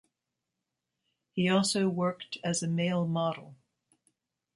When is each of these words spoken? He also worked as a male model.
He 1.33 1.47
also 1.47 1.87
worked 1.87 2.39
as 2.43 2.63
a 2.63 2.67
male 2.67 3.05
model. 3.05 3.53